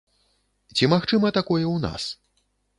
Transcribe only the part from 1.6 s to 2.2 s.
ў нас?